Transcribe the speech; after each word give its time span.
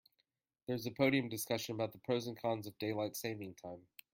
There's 0.65 0.87
a 0.87 0.91
podium 0.91 1.29
discussion 1.29 1.75
about 1.75 1.91
the 1.91 1.99
pros 1.99 2.25
and 2.25 2.35
cons 2.35 2.65
of 2.65 2.75
daylight 2.79 3.15
saving 3.15 3.53
time. 3.53 3.85